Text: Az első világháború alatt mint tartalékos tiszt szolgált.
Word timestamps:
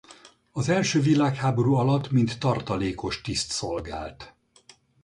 Az 0.51 0.69
első 0.69 0.99
világháború 1.01 1.73
alatt 1.73 2.11
mint 2.11 2.39
tartalékos 2.39 3.21
tiszt 3.21 3.51
szolgált. 3.51 4.33